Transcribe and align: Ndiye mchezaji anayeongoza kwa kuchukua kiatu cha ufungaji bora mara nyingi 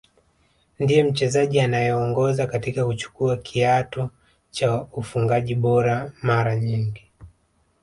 Ndiye 0.79 1.03
mchezaji 1.03 1.59
anayeongoza 1.59 2.47
kwa 2.47 2.85
kuchukua 2.85 3.37
kiatu 3.37 4.09
cha 4.51 4.81
ufungaji 4.81 5.55
bora 5.55 6.11
mara 6.21 6.55
nyingi 6.55 7.11